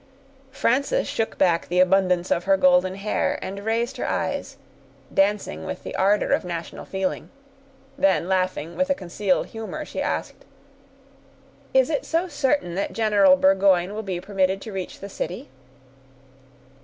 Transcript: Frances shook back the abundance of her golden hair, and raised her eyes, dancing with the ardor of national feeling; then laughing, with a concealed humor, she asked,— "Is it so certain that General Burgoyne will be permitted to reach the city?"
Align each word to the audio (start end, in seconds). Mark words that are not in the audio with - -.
Frances 0.49 1.07
shook 1.07 1.37
back 1.37 1.67
the 1.67 1.79
abundance 1.79 2.31
of 2.31 2.45
her 2.45 2.57
golden 2.57 2.95
hair, 2.95 3.37
and 3.39 3.59
raised 3.63 3.97
her 3.97 4.07
eyes, 4.07 4.57
dancing 5.13 5.63
with 5.63 5.83
the 5.83 5.95
ardor 5.95 6.31
of 6.31 6.43
national 6.43 6.85
feeling; 6.85 7.29
then 7.99 8.27
laughing, 8.27 8.75
with 8.75 8.89
a 8.89 8.95
concealed 8.95 9.45
humor, 9.45 9.85
she 9.85 10.01
asked,— 10.01 10.43
"Is 11.71 11.91
it 11.91 12.03
so 12.03 12.27
certain 12.27 12.73
that 12.73 12.93
General 12.93 13.35
Burgoyne 13.35 13.93
will 13.93 14.01
be 14.01 14.19
permitted 14.19 14.59
to 14.63 14.71
reach 14.73 15.01
the 15.01 15.07
city?" 15.07 15.49